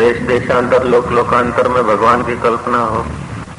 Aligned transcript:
देश 0.00 0.16
देशांतर, 0.26 0.84
लोक 0.84 1.10
लोकांतर 1.12 1.68
में 1.68 1.82
भगवान 1.86 2.22
की 2.22 2.34
कल्पना 2.40 2.78
हो, 2.84 3.04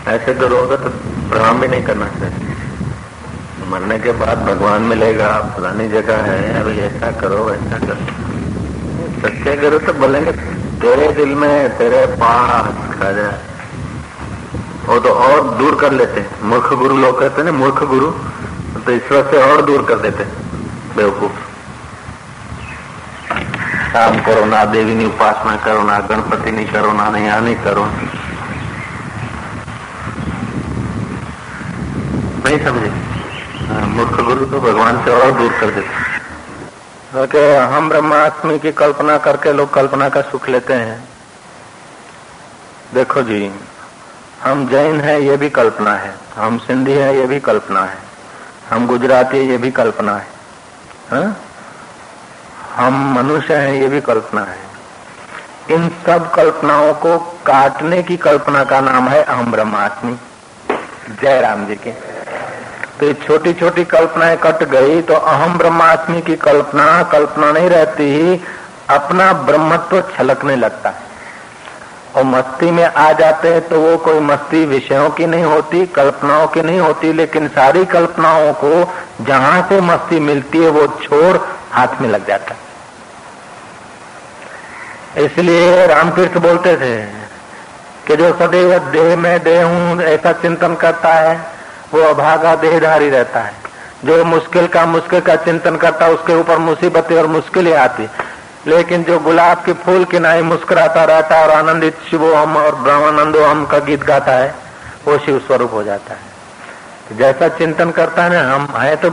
ऐसे 0.07 0.33
तो 0.33 0.47
लोग 0.47 0.71
तो 0.83 0.89
भ्रम 1.29 1.59
भी 1.61 1.67
नहीं 1.67 1.83
करना 1.83 2.07
चाहिए। 2.19 3.69
मरने 3.71 3.97
के 3.99 4.11
बाद 4.11 4.41
भगवान 4.45 4.81
मिलेगा, 4.83 5.27
फलानी 5.57 5.87
जगह 5.89 6.23
है, 6.23 6.39
अभी 6.61 6.79
ऐसा 6.79 7.11
करो, 7.19 7.43
वैसा 7.43 7.77
करो। 7.79 7.99
सच्चे 9.21 9.55
करो 9.57 9.79
तो 9.79 9.93
बोलेंगे, 9.93 10.31
तेरे 10.81 11.11
दिल 11.13 11.35
में 11.35 11.77
तेरे 11.77 12.05
पास 12.15 12.97
जाए 13.13 13.39
वो 14.87 14.99
तो 14.99 15.09
और 15.09 15.49
दूर 15.57 15.75
कर 15.75 15.91
लेते 15.91 16.25
मूर्ख 16.43 16.73
गुरु 16.73 16.97
लोग 16.97 17.19
कहते 17.19 17.43
ना, 17.43 17.51
मूर्ख 17.53 17.83
गुरु 17.85 18.11
तो 18.81 18.91
ईश्वर 18.91 19.31
से 19.31 19.41
और 19.43 19.61
दूर 19.61 19.85
कर 19.85 19.99
देते 19.99 20.23
बेवकूफ़। 20.97 21.50
काम 23.92 24.18
करो 24.20 24.44
ना 24.44 24.64
देवी 24.66 24.94
ની 24.94 25.04
ઉપાસના 25.04 25.56
કરો 25.56 25.82
ના 25.82 26.00
ગણપતિ 26.00 26.50
ની 26.50 26.64
કરો 26.64 26.92
ના 26.92 27.10
આની 27.30 27.54
કરો 27.54 27.84
नहीं 32.44 32.58
समझे 32.64 32.90
मूर्ख 33.88 34.20
गुरु 34.20 34.44
तो 34.46 34.60
भगवान 34.60 34.98
से 35.04 35.10
और 35.12 35.30
दूर 35.32 35.52
कर 35.60 35.70
देते 35.70 37.26
कि 37.26 37.42
हम 37.66 37.88
ब्रह्मास्मि 37.88 38.58
की 38.58 38.72
कल्पना 38.72 39.16
करके 39.18 39.52
लोग 39.52 39.72
कल्पना 39.74 40.08
का 40.08 40.20
सुख 40.22 40.48
लेते 40.48 40.74
हैं 40.74 40.98
देखो 42.94 43.22
जी 43.22 43.40
हम 44.42 44.66
जैन 44.68 45.00
है 45.00 45.16
ये 45.22 45.36
भी 45.36 45.50
कल्पना 45.50 45.94
है 45.96 46.14
हम 46.36 46.58
सिंधी 46.58 46.92
है 46.92 47.16
ये 47.18 47.26
भी 47.26 47.40
कल्पना 47.40 47.84
है 47.84 47.98
हम 48.70 48.86
गुजराती 48.86 49.40
ये 49.48 49.56
भी 49.58 49.70
कल्पना 49.70 50.16
है 50.16 50.26
हा? 51.12 51.22
हम 52.75 53.13
मनुष्य 53.13 53.55
हैं, 53.55 53.73
ये 53.73 53.87
भी 53.87 54.01
कल्पना 54.01 54.41
है। 54.41 54.69
इन 55.69 55.89
सब 56.05 56.31
कल्पनाओं 56.33 56.93
को 56.93 57.17
काटने 57.45 58.03
की 58.03 58.17
कल्पना 58.17 58.63
का 58.63 58.79
नाम 58.81 59.07
है 59.07 59.23
अहम 59.23 59.51
ब्रह्मास्मि। 59.51 60.17
जय 61.21 61.41
राम 61.41 61.65
जी 61.65 61.75
के। 61.75 61.91
तो 62.99 63.05
ये 63.05 63.13
छोटी 63.27 63.53
छोटी 63.53 63.83
कल्पनाएँ 63.85 64.37
कट 64.37 64.63
गई 64.63 65.01
तो 65.01 65.13
अहम 65.13 65.57
ब्रह्मास्मि 65.57 66.21
की 66.21 66.35
कल्पना 66.35 67.03
कल्पना 67.03 67.51
नहीं 67.51 67.69
रहती 67.69 68.03
ही, 68.03 68.41
अपना 68.89 69.31
ब्रह्मत्व 69.33 70.01
छलकने 70.17 70.55
लगता 70.55 70.89
है। 70.89 71.09
और 72.15 72.23
मस्ती 72.23 72.71
में 72.71 72.85
आ 72.85 73.11
जाते 73.11 73.49
हैं 73.49 73.67
तो 73.67 73.79
वो 73.79 73.97
कोई 73.97 74.19
मस्ती 74.19 74.65
विषयों 74.65 75.09
की 75.09 75.25
नहीं 75.25 75.43
होती, 75.43 75.85
कल्पनाओं 75.85 76.47
की 76.47 76.61
नहीं 76.61 76.79
होती, 76.79 77.13
लेकिन 77.13 77.47
सारी 77.47 77.85
कल्पनाओं 77.85 78.53
को 78.53 78.93
जहाँ 79.23 79.61
से 79.69 79.81
मस्ती 79.81 80.19
मिलती 80.19 80.57
है, 80.57 80.69
वो 80.69 80.87
छोड़ 81.03 81.37
हाथ 81.71 82.01
में 82.01 82.09
लग 82.09 82.27
जाता। 82.27 82.55
इसलिए 85.17 85.85
रामकृष्ण 85.87 86.39
बोलते 86.39 86.75
थे 86.77 87.01
कि 88.07 88.15
जो 88.15 88.31
सदैव 88.39 88.77
देह 88.79 89.15
में 89.17 89.43
देह 89.43 89.65
हूँ, 89.65 90.01
ऐसा 90.01 90.31
चिंतन 90.31 90.75
करता 90.75 91.13
है, 91.13 91.35
वो 91.93 92.01
अभागा 92.01 92.55
देहधारी 92.55 93.09
रहता 93.09 93.39
है। 93.39 93.53
जो 94.05 94.23
मुश्किल 94.25 94.67
का 94.67 94.85
मुश्किल 94.85 95.19
का 95.19 95.35
चिंतन 95.35 95.75
करता 95.75 96.05
है 96.05 96.13
उसके 96.13 96.33
ऊपर 96.33 96.57
मुसीबतें 96.57 97.17
और 97.17 97.27
मुश्किलें 97.27 97.75
आती। 97.75 98.09
लेकिन 98.67 99.03
जो 99.03 99.19
गुलाब 99.19 99.63
के 99.65 99.73
फूल 99.73 100.05
के 100.05 100.19
नाई 100.19 100.41
मुस्कुराता 100.41 101.03
रहता 101.03 101.35
है 101.35 101.43
और 101.43 101.51
आनंदित 101.51 101.97
शिवो 102.09 102.33
हम 102.33 102.57
और 102.57 102.75
ब्रह्मानंदो 102.75 103.43
हम 103.43 103.65
का 103.65 103.79
गीत 103.79 104.03
गाता 104.03 104.31
है, 104.31 104.55
वो 105.05 105.17
शिव 105.17 105.39
स्वरूप 105.39 105.73
हो 105.73 105.83
जाता 105.83 106.13
है। 106.13 107.17
जैसा 107.17 107.47
चिंतन 107.47 107.91
करता 107.91 108.23
है 108.23 108.29
ना, 108.29 108.53
हम 108.53 108.67
है 108.77 108.95
तो 108.95 109.09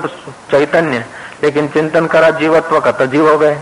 चैतन्य 0.50 1.04
लेकिन 1.42 1.68
चिंतन 1.68 2.06
करा 2.06 2.30
जीवत्व 2.30 2.80
का 2.80 2.92
तो 2.92 3.06
जीव 3.06 3.28
हो 3.28 3.38
गए। 3.38 3.56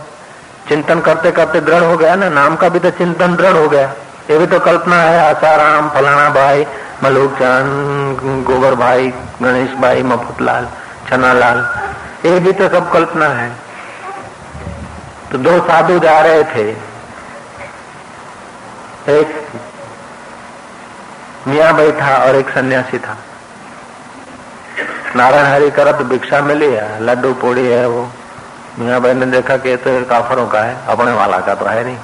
चिंतन 0.68 1.00
करते 1.00 1.30
करते 1.32 1.60
दृढ़ 1.60 1.82
हो 1.82 1.96
गया 1.96 2.14
ना, 2.14 2.28
नाम 2.28 2.56
का 2.56 2.68
भी 2.68 2.78
तो 2.78 2.90
चिंतन 2.90 3.36
दृढ़ 3.36 3.56
हो 3.56 3.68
गया। 3.68 3.92
ये 4.30 4.38
भी 4.38 4.46
तो 4.46 4.58
कल्पना 4.60 4.96
है, 4.96 5.18
आसाराम, 5.20 5.88
फलाना 5.90 6.28
भाई 6.30 6.66
मलूक 7.04 7.34
चंद 7.34 8.44
गोबर 8.46 8.74
भाई, 8.74 9.08
गणेश 9.42 9.70
भाई, 9.80 10.02
मफुतलाल 10.02 10.68
छनालाल 11.08 11.58
ये 12.24 12.38
भी 12.40 12.52
तो 12.52 12.68
सब 12.68 12.90
कल्पना 12.92 13.26
है। 13.28 13.50
तो 15.32 15.38
दो 15.38 15.58
साधु 15.66 15.98
जा 15.98 16.20
रहे 16.20 16.42
थे। 16.44 16.68
एक 19.12 19.46
मिया 21.48 21.70
भाई 21.72 21.92
था 21.92 22.16
और 22.18 22.36
एक 22.36 22.48
सन्यासी 22.48 22.98
था। 22.98 23.16
नारायण 25.16 25.46
हरि 25.46 25.70
करा 25.70 25.92
तो 25.92 26.04
भिक्षा 26.04 26.40
मिली 26.40 26.66
है, 26.66 27.02
लड्डू 27.02 27.32
पोड़ी 27.34 27.66
है 27.66 27.86
वो। 27.88 28.08
मियाँ 28.78 29.00
भाई 29.00 29.14
ने 29.14 29.26
देखा 29.26 29.56
कि 29.56 29.76
तो 29.76 30.04
काफरों 30.04 30.46
का 30.46 30.62
है, 30.62 30.76
अपने 30.86 31.12
वाला 31.12 31.38
का 31.40 31.54
तो 31.54 31.66
है 31.66 31.84
नहीं। 31.84 31.98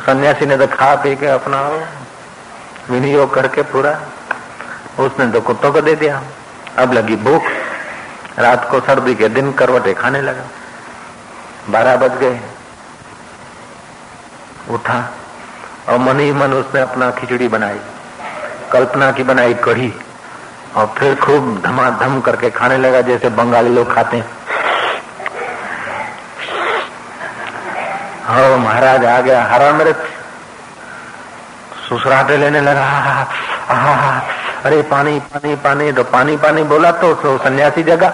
सन्यासी 0.00 0.46
ने 0.46 0.56
तो 0.56 0.66
खा 0.66 0.94
पी 0.94 1.16
के 1.16 1.26
अपना 1.26 1.60
विनियोग 2.90 3.34
करके 3.34 3.62
पूरा। 3.62 4.00
उसने 4.98 5.26
तो 5.32 5.40
कुत्तों 5.40 5.72
को 5.72 5.80
दे 5.80 5.94
दिया। 5.94 6.22
अब 6.78 6.92
लगी 6.92 7.16
भूख। 7.16 7.42
रात 8.38 8.68
को 8.70 8.80
सर्दी 8.80 9.14
के 9.14 9.28
दिन 9.28 9.52
करवटे 9.52 9.94
खाने 9.94 10.20
लगा। 10.20 10.44
बारह 11.70 11.96
बज 11.96 12.16
गए। 12.18 12.40
उठा 14.70 14.98
और 15.88 15.98
मन 15.98 16.20
ही 16.20 16.32
मन 16.32 16.52
उसने 16.52 16.80
अपना 16.80 17.10
खिचड़ी 17.10 17.48
बनाई। 17.48 17.80
कल्पना 18.72 19.12
की 19.12 19.22
बनाई 19.22 19.54
कढ़ी। 19.54 19.92
और 20.76 20.86
फिर 20.98 21.14
खूब 21.14 21.60
धमाधम 21.64 22.20
करके 22.20 22.50
खाने 22.50 22.76
लगा 22.78 23.00
जैसे 23.00 23.28
बंगाली 23.30 23.74
लोग 23.74 23.94
खाते 23.94 24.16
हैं। 24.16 24.26
हाँ 28.24 28.56
महाराज 28.58 29.04
आ 29.04 29.20
गया 29.20 29.42
हरा 29.44 29.72
मेरे 29.72 29.92
सुसराटे 31.88 32.36
लेने 32.36 32.60
लगा। 32.60 32.84
आहा 33.70 34.20
अरे 34.64 34.80
पानी 34.82 35.18
पानी 35.20 35.54
पानी 35.56 35.92
तो 35.92 36.02
पानी 36.04 36.36
पानी 36.36 36.62
बोला 36.64 36.90
तो, 36.92 37.14
तो 37.14 37.36
सन्यासी 37.38 37.82
जगह 37.82 38.08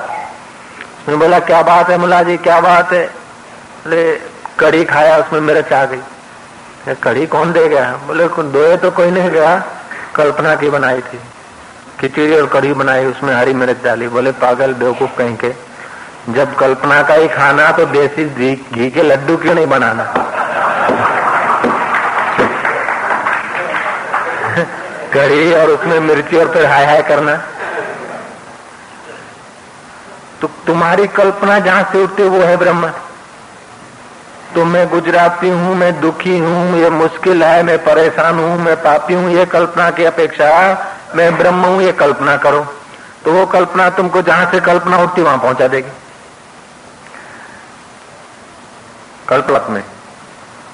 उसने 1.00 1.16
बोला 1.16 1.38
क्या 1.40 1.62
बात 1.62 1.90
है 1.90 1.96
मुला 1.98 2.22
जी 2.22 2.36
क्या 2.38 2.60
बात 2.60 2.92
है? 2.92 3.06
बोले 3.06 4.14
कड़ी 4.58 4.84
खाया 4.84 5.16
उसमें 5.16 5.40
मिर्च 5.40 5.72
आ 5.72 5.84
गई। 5.84 6.94
कड़ी 6.94 7.26
कौन 7.26 7.52
दे 7.52 7.66
गया? 7.68 7.90
बोले 8.06 8.26
दो 8.28 8.76
तो 8.76 8.90
कोई 8.90 9.10
नहीं 9.10 9.30
गया 9.30 9.56
कल्पना 10.14 10.54
की 10.54 10.70
बनाई 10.70 11.00
थी। 11.02 11.18
खिचड़ी 12.00 12.40
और 12.40 12.46
कढ़ी 12.46 12.72
बनाई, 12.72 13.04
उसमें 13.04 13.34
हरी 13.34 13.54
मिर्च 13.54 13.76
डाली, 13.84 14.08
बोले, 14.08 14.32
पागल 14.32 14.74
बेवकूफ़ 14.74 15.18
कहीं 15.18 15.36
के। 15.36 15.52
जब 16.32 16.56
कल्पना 16.56 17.02
का 17.02 17.14
ही 17.14 17.28
खाना 17.28 17.72
तो 17.72 17.86
देसी 17.86 18.64
घी 18.74 18.90
के 18.90 19.02
लड्डू 19.02 19.36
क्यों 19.36 19.54
नहीं 19.54 19.66
बनाना? 19.66 20.04
कढ़ी 25.14 25.54
और 25.54 25.70
उसमें 25.70 26.00
मिर्ची 26.00 26.36
और 26.36 26.48
फिर 26.48 26.66
हाय 26.66 26.86
हाय 26.86 27.02
करना। 27.02 27.42
तो 30.40 30.50
तुम्हारी 30.66 31.06
कल्पना 31.06 31.58
जहाँ 31.58 31.88
से 31.92 32.02
उठती, 32.02 32.22
वो 32.22 32.38
है 32.38 32.56
ब्रह्म। 32.56 32.92
तो 34.54 34.64
मैं 34.64 34.88
गुजराती 34.88 35.48
हूँ, 35.48 35.74
मैं 35.74 36.00
दुखी 36.00 36.38
हूँ, 36.38 36.78
ये 36.78 36.90
मुश्किल 36.90 37.42
है, 37.42 37.62
मैं 37.62 37.78
परेशान 37.78 38.38
हूँ, 38.38 38.58
मैं 38.58 38.76
पापी 38.76 39.14
हूँ, 39.14 39.30
ये 39.30 39.46
कल्पना 39.46 39.90
की 39.90 40.04
अपेक्षा 40.04 40.46
मैं 41.14 41.36
ब्रह्म 41.38 41.64
हूँ, 41.64 41.82
ये 41.82 41.92
कल्पना 41.92 42.36
करो। 42.36 42.66
तो 43.24 43.32
वो 43.32 43.46
कल्पना 43.46 43.88
तुमको 43.90 44.22
जहाँ 44.22 44.50
से 44.50 44.60
कल्पना 44.60 44.98
उठती 44.98 45.22
वहाँ 45.22 45.38
पहुँचा 45.38 45.68
देगी। 45.68 45.90
कल्पलक 49.28 49.66
में। 49.70 49.82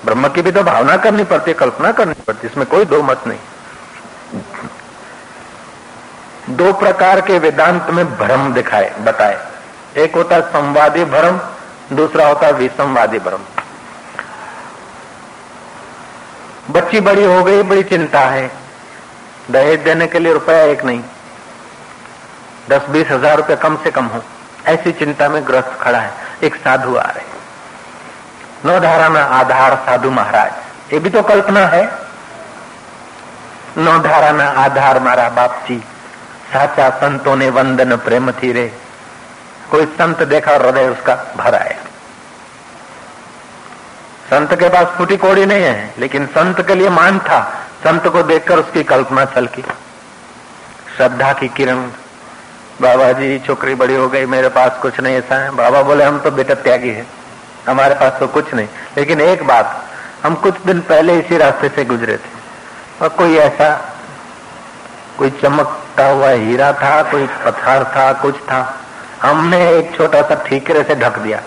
ब्रह्म 0.05 0.29
की 0.29 0.43
भी 0.43 0.51
तो 0.53 0.63
भावना 0.63 0.97
करनी 0.97 1.25
पड़ती 1.25 1.51
है 1.51 1.57
कल्पना 1.57 1.91
करनी 1.93 2.15
पड़ती, 2.27 2.47
इसमें 2.47 2.67
कोई 2.67 2.85
दो 2.85 3.03
मत 3.03 3.27
नहीं। 3.27 3.39
दो 6.57 6.73
प्रकार 6.73 7.21
के 7.21 7.39
वेदांत 7.39 7.91
में 7.91 8.05
भ्रम 8.19 8.53
दिखाए, 8.55 8.95
बताए। 9.01 9.39
एक 9.97 10.15
होता 10.15 10.41
संवादी 10.41 11.05
भ्रम, 11.07 11.41
दूसरा 11.93 12.27
होता 12.27 12.49
विसंवादी 12.51 13.19
भ्रम। 13.19 13.45
बच्ची 16.71 17.01
बड़ी 17.01 17.25
हो 17.25 17.43
गई, 17.45 17.63
बड़ी 17.63 17.83
चिंता 17.83 18.21
है। 18.21 18.51
दहेज 19.49 19.81
देने 19.81 20.07
के 20.07 20.19
लिए 20.19 20.33
रुपया 20.33 20.63
एक 20.65 20.85
नहीं, 20.85 21.03
दस 22.69 22.89
बीस 22.91 23.11
हज़ार 23.11 23.37
रुपया 23.37 23.57
कम 23.59 23.77
से 23.85 23.91
कम 23.91 24.07
हो। 24.07 24.23
ऐसी 24.67 24.93
चिंता 24.95 25.29
में 25.29 25.47
ग्रस्त 25.47 25.79
खड़ा 25.81 25.99
है। 25.99 26.13
एक 26.43 26.55
साधु 26.57 26.97
आ 26.97 27.03
रहे 27.07 27.35
नौ 28.65 28.79
धारा 28.81 29.09
में 29.09 29.21
आधार, 29.21 29.75
साधु 29.87 30.11
महाराज। 30.11 30.93
ये 30.93 30.99
भी 30.99 31.11
तो 31.11 31.23
कल्पना 31.25 31.61
है। 31.67 31.85
नौ 33.79 33.99
धारा 34.01 34.33
में 34.33 34.45
आधार 34.45 35.01
मारा 35.01 35.29
बाप 35.31 35.65
जी 35.69 35.79
साचा 36.53 36.89
संतों 36.99 37.37
ने 37.37 37.49
वंदन 37.51 37.97
प्रेम 37.99 38.31
थी 38.33 38.53
रे 38.53 38.67
कोई 39.71 39.85
संत 39.93 40.23
देखा 40.25 40.53
और 40.53 40.67
हृदय 40.67 40.89
उसका 40.89 41.15
भर 41.37 41.55
आया 41.55 41.79
संत 44.27 44.55
के 44.55 44.69
पास 44.69 44.87
फूटी 44.97 45.17
कोड़ी 45.17 45.47
नहीं 45.47 45.63
है, 45.63 45.95
लेकिन 45.99 46.27
संत 46.29 46.61
के 46.67 46.75
लिए 46.75 46.89
मान 46.91 47.19
था। 47.21 47.39
संत 47.87 48.07
को 48.07 48.23
देखकर 48.23 48.59
उसकी 48.59 48.83
कल्पना 48.83 49.25
छलकी 49.25 49.63
श्रद्धा 50.97 51.33
की 51.33 51.49
किरण, 51.49 51.81
बाबा 52.81 53.11
जी, 53.13 53.39
छोकरी 53.39 53.75
बड़ी 53.75 53.95
हो 53.95 54.09
गई, 54.09 54.27
मेरे 54.27 54.49
पास 54.49 54.79
कुछ 54.83 55.01
नहीं 55.01 55.17
ऐसा 55.17 55.35
है। 55.35 55.51
बाबा 55.51 55.83
बोले, 55.83 56.05
हम 56.05 56.19
तो 56.19 56.31
बेटा 56.31 56.55
त्यागी 56.55 56.89
है, 56.89 57.07
हमारे 57.69 57.95
पास 57.95 58.19
तो 58.21 58.27
कुछ 58.27 58.55
नहीं। 58.55 58.69
लेकिन 58.97 59.21
एक 59.21 59.47
बात, 59.47 59.85
हम 60.25 60.35
कुछ 60.35 60.55
दिन 60.67 60.81
पहले 60.81 61.19
इसी 61.19 61.37
रास्ते 61.37 61.69
से 61.69 61.85
गुजरे 61.85 62.17
थे। 62.17 62.35
और 63.03 63.09
कोई 63.09 63.37
ऐसा, 63.37 63.71
कोई 65.19 65.31
चमकता 65.43 66.07
हुआ 66.07 66.31
हीरा 66.31 66.73
था, 66.73 67.03
कोई 67.03 67.27
पत्थर 67.27 67.85
था, 67.97 68.13
कुछ 68.13 68.37
था, 68.43 68.61
हमने 69.23 69.67
एक 69.71 69.97
छोटा 69.97 70.23
सा 70.23 70.35
ठीकरे 70.47 70.83
से 70.83 70.95
ढक 70.95 71.19
दिया। 71.19 71.43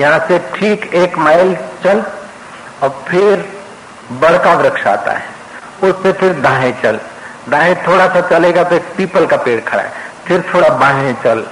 यहाँ 0.00 0.18
से 0.28 0.38
ठीक 0.54 0.92
एक 0.94 1.18
माइल 1.18 1.56
चल, 1.84 2.04
और 2.82 3.02
फिर 3.08 3.52
बड़का 4.12 4.54
वृक्ष 4.54 4.86
आता 4.86 5.12
है। 5.12 5.32
उससे 5.82 6.12
फिर 6.12 6.32
दाएँ 6.40 6.72
चल। 6.82 7.00
दाएँ 7.48 7.74
थोड़ा 7.86 8.06
सा 8.08 8.20
चलेगा 8.20 8.62
तो 8.64 8.76
एक 8.76 8.82
पीपल 8.96 9.26
का 9.26 9.36
पेड़ 9.36 9.60
खड़ा 9.60 9.82
है। 9.82 9.92
फिर 10.26 10.44
थोड़ा 10.54 10.68
बाएँ 10.68 11.12
चल। 11.14 11.46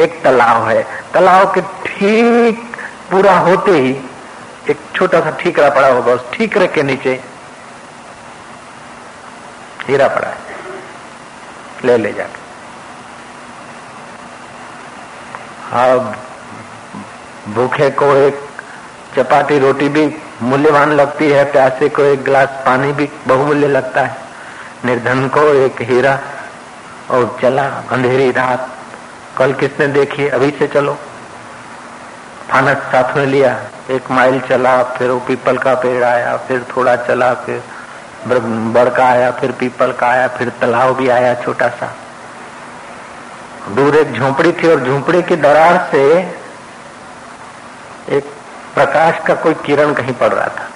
एक 0.00 0.22
तालाब 0.24 0.68
है। 0.68 0.82
तालाब 1.14 1.54
के 1.54 1.60
ठीक 1.86 2.76
पूरा 3.10 3.38
होते 3.38 3.70
ही 3.70 3.90
एक 4.70 4.78
छोटा 4.94 5.20
सा 5.20 5.30
ठीकरा 5.30 5.68
पड़ा 5.70 5.88
होगा। 5.88 6.12
उस 6.12 6.30
ठीकरे 6.32 6.66
के 6.66 6.82
नीचे 6.82 7.20
हीरा 9.88 10.08
पड़ा 10.08 10.28
है। 10.28 10.38
ले 11.84 11.96
ले 11.96 12.12
जाके। 12.12 12.42
अब 15.76 16.16
भूखे 17.48 17.90
को 17.90 18.14
एक 18.16 18.40
चपाती, 19.16 19.58
रोटी 19.58 19.88
भी 19.88 20.16
मूल्यवान 20.42 20.92
लगती 20.92 21.30
है, 21.30 21.52
प्यासे 21.52 21.88
को 21.88 22.02
एक 22.02 22.24
गिलास 22.24 22.48
पानी 22.48 22.92
भी 22.92 23.10
बहुमूल्य 23.28 23.68
लगता 23.68 24.00
है। 24.00 24.16
निर्धन 24.84 25.28
को 25.28 25.40
एक 25.40 25.76
हीरा 25.80 26.18
और 27.10 27.38
चला 27.42 27.66
अंधेरी 27.90 28.30
रात। 28.30 28.68
कल 29.38 29.52
किसने 29.52 29.86
देखी? 29.86 30.28
अभी 30.28 30.50
से 30.50 30.66
चलो। 30.66 30.98
फानस 32.50 32.76
साथ 32.76 33.16
में 33.16 33.26
लिया। 33.26 33.60
एक 33.90 34.10
माइल 34.10 34.40
चला, 34.40 34.82
फिर 34.82 35.10
वो 35.10 35.20
पीपल 35.20 35.58
का 35.58 35.74
पेड़ 35.74 36.04
आया, 36.04 36.36
फिर 36.36 36.66
थोड़ा 36.76 36.96
चला, 36.96 37.34
फिर 37.34 37.62
बड़ 38.74 38.88
का 38.88 39.06
आया, 39.06 39.30
फिर 39.30 39.52
पीपल 39.52 39.92
का 39.92 40.06
आया, 40.06 40.28
फिर 40.28 40.48
तालाब 40.48 40.96
भी 40.96 41.08
आया 41.08 41.34
छोटा 41.34 41.68
सा। 41.68 41.94
दूर 43.70 43.96
एक 43.96 44.12
झोपड़ी 44.12 44.52
थी 44.52 44.68
और 44.68 44.80
झोंपड़ी 44.80 45.22
की 45.22 45.36
दरार 45.36 45.88
से 45.92 46.02
एक 48.08 48.33
प्रकाश 48.74 49.20
का 49.26 49.34
कोई 49.34 49.54
किरण 49.64 49.92
कहीं 49.94 50.14
पड़ 50.14 50.32
रहा 50.32 50.46
था। 50.48 50.68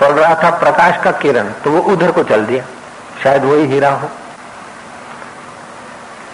पड़ 0.00 0.10
रहा 0.10 0.34
था 0.34 0.50
प्रकाश 0.58 1.02
का 1.04 1.10
किरण 1.18 1.50
तो 1.64 1.70
वो 1.70 1.80
उधर 1.92 2.10
को 2.12 2.22
चल 2.24 2.44
दिया। 2.46 2.64
शायद 3.22 3.44
वही 3.44 3.66
हीरा 3.66 3.90
हो। 3.90 4.08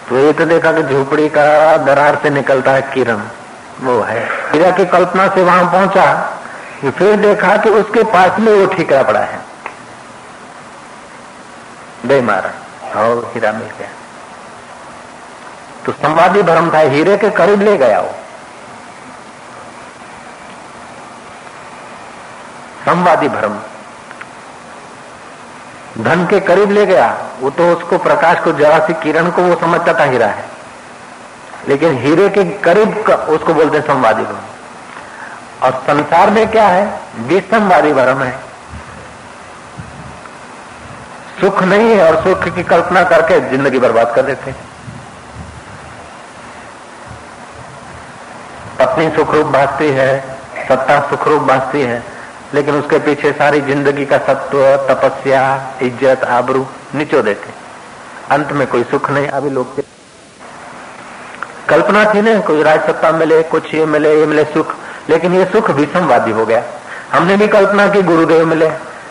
तो 0.09 0.17
ये 0.17 0.33
तो 0.33 0.45
देखा 0.45 0.71
कि 0.71 0.83
झोपड़ी 0.83 1.27
का 1.29 1.77
दरार 1.77 2.19
से 2.23 2.29
निकलता 2.29 2.71
है 2.71 2.81
किरण, 2.93 3.21
वो 3.81 3.99
है। 4.01 4.23
हीरा 4.51 4.71
की 4.71 4.85
कल्पना 4.87 5.27
से 5.27 5.43
वहाँ 5.43 5.71
पहुँचा 5.71 6.05
फिर 6.83 7.15
देखा 7.17 7.55
कि 7.57 7.69
उसके 7.71 8.03
पास 8.11 8.39
में 8.39 8.51
वो 8.51 8.65
ठीकरा 8.65 9.01
पड़ा 9.03 9.19
है। 9.21 9.39
दे 12.05 12.21
मारा, 12.21 12.51
और 12.95 13.31
हीरा 13.33 13.51
मिल 13.51 13.67
गया। 13.79 13.89
तो 15.85 15.91
संवादी 15.91 16.41
भरम 16.41 16.73
था, 16.73 16.79
हीरे 16.79 17.17
के 17.17 17.29
करीब 17.29 17.61
ले 17.61 17.77
गया 17.77 17.99
वो। 17.99 18.11
संवादी 22.85 23.29
भरम। 23.29 23.59
धन 26.03 26.25
के 26.25 26.39
करीब 26.39 26.71
ले 26.71 26.85
गया, 26.85 27.17
वो 27.39 27.49
तो 27.49 27.75
उसको 27.75 27.97
प्रकाश 27.97 28.39
को, 28.39 28.51
जरा 28.51 28.79
सी 28.79 28.93
किरण 28.93 29.31
को 29.31 29.41
वो 29.41 29.55
समझता 29.55 29.93
था 29.93 30.03
हीरा 30.03 30.27
है। 30.27 30.45
लेकिन 31.67 31.97
हीरे 31.97 32.29
के 32.29 32.43
करीब 32.43 33.03
का, 33.07 33.15
उसको 33.15 33.53
बोलते 33.53 33.81
संवादी 33.81 34.23
भरम। 34.23 34.39
और 35.63 35.71
संसार 35.71 36.29
में 36.29 36.51
क्या 36.51 36.67
है? 36.67 36.99
विसंवादी 37.19 37.93
भरम 37.93 38.23
है। 38.23 38.39
सुख 41.41 41.63
नहीं 41.63 41.89
है 41.89 42.13
और 42.13 42.23
सुख 42.23 42.55
की 42.55 42.63
कल्पना 42.63 43.03
करके 43.03 43.49
ज़िंदगी 43.49 43.79
बर्बाद 43.79 44.15
कर 44.15 44.21
देते 44.21 44.51
पत्नी 49.01 49.15
सुखरूप 49.15 49.47
भासती 49.47 49.87
है, 49.89 50.11
सत्ता 50.67 50.99
सुखरूप 51.09 51.41
भासती 51.41 51.81
है, 51.81 52.01
लेकिन 52.53 52.75
उसके 52.75 52.97
पीछे 52.99 53.31
सारी 53.31 53.61
ज़िंदगी 53.61 54.05
का 54.05 54.17
सत्व, 54.17 54.59
तपस्या, 54.89 55.41
इज़्ज़त, 55.81 56.23
आबरू 56.29 56.65
निचो 56.95 57.21
देते 57.21 57.53
अंत 58.31 58.51
में 58.51 58.67
कोई 58.67 58.83
सुख 58.91 59.09
नहीं, 59.11 59.27
अभी 59.29 59.49
लोग 59.49 59.81
कल्पना 61.69 62.03
थी 62.13 62.21
ना, 62.21 62.39
कोई 62.41 62.63
राज 62.63 62.85
सत्ता 62.87 63.11
मिले, 63.11 63.41
कुछ 63.43 63.73
ये 63.73 63.85
मिले 63.85 64.13
ये 64.19 64.25
मिले 64.25 64.43
सुख, 64.53 64.75
लेकिन 65.09 65.33
ये 65.33 65.45
सुख 65.45 65.69
विषमवादी 65.71 66.31
हो 66.31 66.45
गया। 66.45 66.63
हमने 67.13 67.37
भी 67.37 67.47
कल्पना 67.47 67.87
की 67.87 68.01
गुरुदेव 68.03 68.45
मिले, 68.45 68.69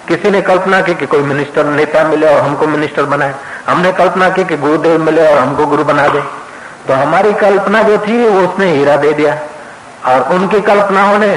किसी 0.08 0.30
ने 0.30 0.40
कल्पना 0.42 0.80
की 0.80 0.94
कि 0.94 1.06
कोई 1.06 1.22
मिनिस्टर 1.24 1.64
नेता 1.66 2.04
मिले 2.04 2.34
और 2.34 2.40
हमको 2.40 2.66
मिनिस्टर 2.68 3.04
बनाए। 3.10 3.34
हमने 3.66 3.92
कल्पना 3.92 4.28
की 4.30 4.44
कि 4.44 4.56
गुरुदेव 4.58 5.02
मिले 5.02 5.26
और 5.26 5.38
हमको 5.38 5.66
गुरु 5.66 5.84
बना 5.84 6.08
दे। 6.08 6.20
तो 6.88 6.94
हमारी 6.94 7.32
कल्पना 7.34 7.82
जो 7.82 7.98
थी, 7.98 8.26
वो 8.26 8.40
उसने 8.40 8.70
हीरा 8.72 8.96
दे 8.96 9.12
दिया। 9.12 9.38
और 10.06 10.22
उनकी 10.34 10.60
कल्पनाओं 10.60 11.18
ने 11.18 11.34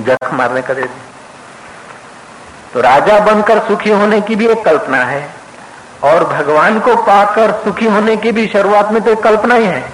जख 0.00 0.32
मारने 0.32 0.62
का 0.62 0.74
दे 0.74 0.82
दिया। 0.82 1.04
तो 2.74 2.80
राजा 2.80 3.18
बनकर 3.20 3.58
सुखी 3.58 3.90
होने 3.90 4.20
की 4.20 4.36
भी 4.36 4.46
एक 4.46 4.64
कल्पना 4.64 4.98
है 4.98 5.28
और 6.04 6.24
भगवान 6.24 6.80
को 6.80 6.96
पाकर 6.96 7.52
सुखी 7.64 7.86
होने 7.86 8.16
की 8.16 8.32
भी 8.32 8.46
शुरुआत 8.46 8.90
में 8.92 9.02
तो 9.02 9.10
एक 9.10 9.22
कल्पना 9.22 9.54
ही 9.54 9.66
है। 9.66 9.84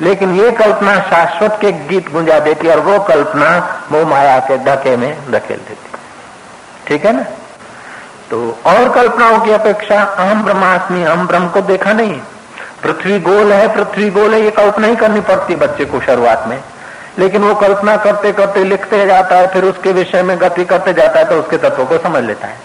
लेकिन 0.00 0.34
ये 0.34 0.50
कल्पना 0.52 0.98
शाश्वत 1.00 1.58
के 1.60 1.72
गीत 1.72 2.10
गुंजा 2.12 2.38
देती 2.38 2.68
और 2.68 2.80
वो 2.80 2.98
कल्पना 3.00 3.48
वो 3.92 4.04
माया 4.04 4.38
के 4.38 4.56
डके 4.56 4.96
में 4.96 5.32
धकेल 5.32 5.58
देती। 5.58 5.98
ठीक 6.86 7.04
है 7.06 7.12
ना? 7.12 7.22
तो 8.30 8.58
और 8.66 8.88
कल्पनाओं 8.94 9.38
की 9.40 9.50
अपेक्षा 9.50 10.02
अहम 10.02 10.42
ब्रह्मास्मि 10.44 11.02
अहम 11.02 11.26
ब्रह्म 11.26 11.48
को 11.48 11.60
देखा 11.60 11.92
नहीं। 11.92 12.20
पृथ्वी 12.82 13.18
गोल 13.20 13.52
है, 13.52 13.74
पृथ्वी 13.74 14.08
गोल 14.10 14.34
है, 14.34 14.40
ये 14.40 14.50
कल्पना 14.50 14.86
ही 14.86 14.96
करनी 14.96 15.20
पड़ती 15.22 15.56
बच्चे 15.56 15.84
को 15.84 16.00
शुरुआत 16.00 16.46
में। 16.48 16.58
लेकिन 17.18 17.42
वो 17.42 17.54
कल्पना 17.54 17.96
करते 17.96 18.32
करते 18.32 18.64
लिखते 18.64 19.06
जाता 19.06 19.36
है, 19.36 19.46
फिर 19.46 19.64
उसके 19.64 19.92
विषय 19.92 20.22
में 20.22 20.36
गति 20.40 20.64
करते 20.64 20.92
जाता 20.94 21.18
है 21.18 21.24
तो 21.24 21.34
उसके 21.34 21.56
तत्व 21.58 21.84
को 21.84 21.98
समझ 21.98 22.22
लेता 22.24 22.46
है। 22.46 22.56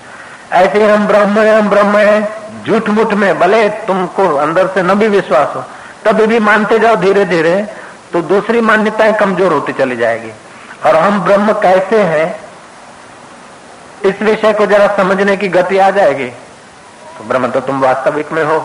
ऐसे 0.55 0.83
हम 0.85 1.07
ब्रह्म 1.07 1.39
है, 1.39 1.57
हम 1.59 1.69
ब्रह्म 1.69 1.97
है 1.97 2.63
झूठ 2.63 2.89
मुठ 2.89 3.13
में, 3.13 3.39
भले 3.39 3.67
तुमको 3.87 4.27
अंदर 4.37 4.67
से 4.67 4.81
न 4.83 4.93
भी 4.93 5.07
विश्वास 5.09 5.55
हो, 5.55 5.63
तभी 6.05 6.27
भी 6.27 6.39
मानते 6.39 6.79
जाओ 6.79 6.95
धीरे 6.95 7.25
धीरे 7.25 7.55
तो 8.13 8.21
दूसरी 8.23 8.61
मान्यताएँ 8.61 9.13
कमज़ोर 9.13 9.53
होती 9.53 9.73
चली 9.73 9.95
जाएगी। 9.97 10.31
और 10.85 10.95
हम 10.95 11.19
ब्रह्म 11.21 11.53
कैसे 11.61 12.01
हैं, 12.03 12.35
इस 14.05 14.21
विषय 14.21 14.53
को 14.53 14.65
जरा 14.65 14.87
समझने 14.97 15.35
की 15.37 15.47
गति 15.49 15.77
आ 15.77 15.89
जाएगी। 15.91 16.27
तो 16.27 17.23
ब्रह्म 17.23 17.47
तो 17.47 17.59
तुम 17.61 17.81
वास्तविक 17.81 18.31
में 18.31 18.43
हो। 18.43 18.59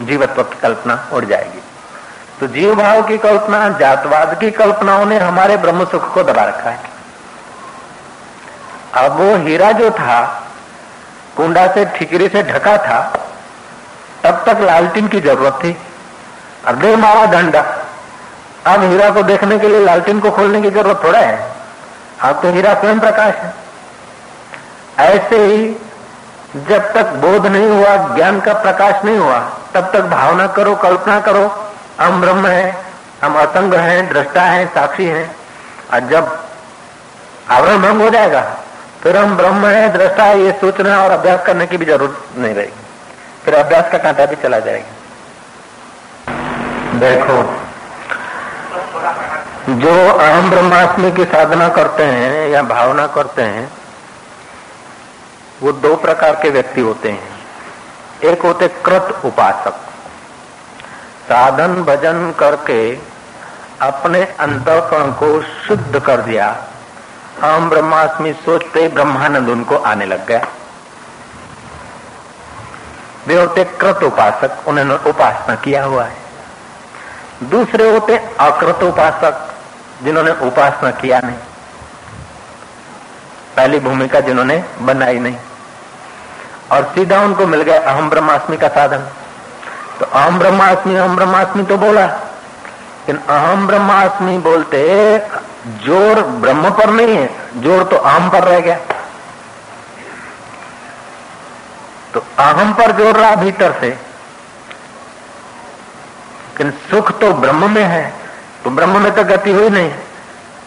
जीवत्व 0.00 0.42
की 0.42 0.58
कल्पना 0.60 1.08
उड़ 1.12 1.24
जाएगी। 1.24 1.62
तो 2.40 2.46
जीव 2.46 2.74
भाव 2.74 3.02
की 3.02 3.18
कल्पना, 3.18 3.68
जातवाद 3.68 4.38
की 4.40 4.50
कल्पनाओं 4.50 5.04
ने 5.06 5.18
हमारे 5.18 5.56
ब्रह्म 5.56 5.84
सुख 5.84 6.12
को 6.14 6.22
दबा 6.22 6.44
रखा 6.44 6.70
है। 6.70 6.92
अब 8.94 9.12
वो 9.12 9.36
हीरा 9.36 9.72
जो 9.72 9.90
था 9.90 10.22
कुंडा 11.36 11.66
से 11.66 11.84
ठिकरी 11.84 12.28
से 12.28 12.42
ढका 12.42 12.76
था, 12.76 13.00
तब 14.24 14.44
तक 14.46 14.60
लालटीन 14.60 15.08
की 15.08 15.20
ज़रूरत 15.20 15.58
थी। 15.64 15.76
अब 16.64 16.80
दे 16.80 16.96
मारा 16.96 17.24
डंडा 17.24 17.64
अब 18.66 18.82
हीरा 18.82 19.10
को 19.10 19.22
देखने 19.22 19.58
के 19.58 19.68
लिए 19.68 19.80
लालटीन 19.80 20.20
को 20.20 20.30
खोलने 20.30 20.60
की 20.62 20.70
ज़रूरत 20.70 21.00
थोड़ा 21.04 21.18
है। 21.18 21.54
अब 22.20 22.40
तो 22.42 22.52
हीरा 22.52 22.74
स्वयं 22.74 23.00
प्रकाश 23.00 23.34
है। 23.34 23.54
ऐसे 24.98 25.44
ही 25.46 25.76
जब 26.68 26.92
तक 26.92 27.12
बोध 27.16 27.46
नहीं 27.46 27.68
हुआ, 27.68 27.96
ज्ञान 28.14 28.40
का 28.40 28.52
प्रकाश 28.52 29.04
नहीं 29.04 29.18
हुआ 29.18 29.38
तब 29.74 29.90
तक 29.92 30.00
भावना 30.00 30.46
करो, 30.46 30.74
कल्पना 30.74 31.20
करो। 31.20 31.70
हम 32.00 32.20
ब्रह्म 32.20 32.46
है, 32.46 32.84
हम 33.24 33.34
असंग 33.34 33.74
हैं, 33.74 34.12
दृष्टा 34.12 34.42
है, 34.42 34.66
साक्षी 34.66 35.04
है। 35.04 35.30
और 35.92 36.00
जब 36.00 36.38
आवरण 37.50 37.78
भंग 37.78 38.02
हो 38.02 38.10
जाएगा, 38.10 38.40
फिर 39.02 39.16
हम 39.16 39.36
ब्रह्म 39.36 39.66
है, 39.66 39.92
दृष्टा 39.92 40.24
है, 40.24 40.40
ये 40.40 40.52
सोचना 40.52 41.04
और 41.04 41.10
अभ्यास 41.10 41.46
करने 41.46 41.66
की 41.66 41.76
भी 41.76 41.84
ज़रूरत 41.84 42.38
नहीं 42.38 42.54
रहेगी। 42.54 42.72
फिर 43.44 43.54
अभ्यास 43.54 43.92
का 43.92 43.98
कांटा 43.98 44.26
भी 44.26 44.36
चला 44.36 44.58
जाएगा। 44.58 44.86
देखो, 46.94 47.42
जो 49.68 50.10
अहम 50.10 50.50
ब्रह्मास्मि 50.50 51.12
की 51.12 51.24
साधना 51.24 51.68
करते 51.68 52.02
हैं 52.02 52.48
या 52.48 52.62
भावना 52.62 53.06
करते 53.06 53.42
हैं, 53.42 53.72
वो 55.62 55.72
दो 55.72 55.96
प्रकार 55.96 56.34
के 56.34 56.50
व्यक्ति 56.50 56.80
होते 56.80 57.08
हैं। 57.08 57.33
एक 58.22 58.42
होते 58.42 58.68
कृत 58.68 59.20
उपासक। 59.24 59.74
साधन 61.28 61.82
भजन 61.82 62.34
करके 62.38 62.98
अपने 63.82 64.24
अंतकरण 64.24 65.12
को 65.12 65.42
शुद्ध 65.42 66.00
कर 66.00 66.20
दिया। 66.20 66.64
हम 67.42 67.70
ब्रह्मास्मि 67.70 68.32
सोचते 68.32 68.88
ब्रह्मानंद 68.88 69.48
उनको 69.48 69.76
आने 69.76 70.06
लग 70.06 70.26
गया 70.26 70.46
वे 73.26 73.34
होते 73.34 73.64
कृत 73.64 74.02
उपासक, 74.02 74.68
उन्होंने 74.68 75.10
उपासना 75.10 75.54
किया 75.54 75.84
हुआ 75.84 76.04
है। 76.04 76.16
दूसरे 77.42 77.90
होते 77.90 78.16
अकृत 78.40 78.82
उपासक, 78.82 79.54
जिन्होंने 80.02 80.30
उपासना 80.30 80.90
किया 80.90 81.20
नहीं। 81.20 81.36
पहली 83.56 83.80
भूमिका 83.80 84.20
जिन्होंने 84.20 84.64
बनाई 84.80 85.18
नहीं। 85.18 85.36
और 86.74 86.84
सीधा 86.94 87.20
उनको 87.22 87.46
मिल 87.46 87.62
गया 87.62 87.78
अहम 87.82 88.08
ब्रह्मास्मि 88.10 88.56
का 88.56 88.68
साधन। 88.70 89.06
तो 90.00 90.06
अहम 90.06 90.38
ब्रह्मास्मि 90.38 90.94
अहम 90.96 91.16
ब्रह्मास्मि 91.16 91.62
तो 91.64 91.76
बोला। 91.78 92.06
लेकिन 92.06 93.16
अहम 93.28 93.66
ब्रह्मास्मि 93.66 94.38
बोलते, 94.40 94.78
ज़ोर 95.84 96.20
ब्रह्म 96.40 96.70
पर 96.70 96.90
नहीं 96.90 97.16
है, 97.16 97.28
ज़ोर 97.56 97.82
तो 97.84 97.96
अहम 97.96 98.28
पर 98.30 98.44
रह 98.44 98.60
गया। 98.60 98.78
तो 102.14 102.24
अहम 102.40 102.72
पर 102.72 102.92
ज़ोर 102.92 103.16
रहा 103.16 103.34
भीतर 103.36 103.72
से। 103.80 103.88
लेकिन 106.56 106.70
सुख 106.90 107.18
तो 107.20 107.32
ब्रह्म 107.34 107.70
में 107.70 107.84
है 107.84 108.12
तो 108.64 108.70
ब्रह्म 108.70 109.00
में 109.00 109.12
तो 109.14 109.24
गति 109.24 109.52
हुई 109.52 109.68
नहीं। 109.70 109.90